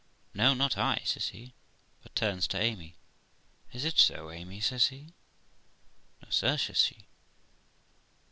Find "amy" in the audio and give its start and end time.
2.59-2.95, 4.31-4.59